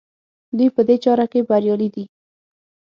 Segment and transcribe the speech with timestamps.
[0.57, 2.05] دوی په دې چاره کې بریالي دي.